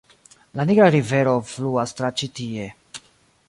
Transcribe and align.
La 0.59 0.65
Nigra 0.69 0.87
rivero 0.95 1.35
fluas 1.51 1.95
tra 1.99 2.13
ĉi 2.23 2.33
tie. 2.41 2.67